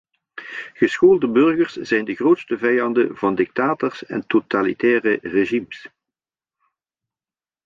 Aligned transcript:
Geschoolde 0.73 1.27
burgers 1.27 1.73
zijn 1.73 2.05
de 2.05 2.15
grootste 2.15 2.57
vijanden 2.57 3.17
van 3.17 3.35
dictators 3.35 4.05
en 4.05 4.27
totalitaire 4.27 5.19
regimes. 5.21 5.89